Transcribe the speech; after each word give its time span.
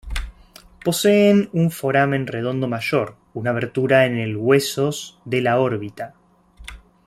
Posee 0.85 1.47
un 1.61 1.69
foramen 1.69 2.25
redondo 2.25 2.67
mayor, 2.67 3.17
una 3.35 3.51
abertura 3.51 4.07
en 4.07 4.17
el 4.17 4.35
huesos 4.35 5.19
de 5.25 5.43
la 5.43 5.59
órbita. 5.59 6.15